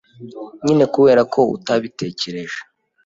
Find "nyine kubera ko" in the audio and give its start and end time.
0.63-1.39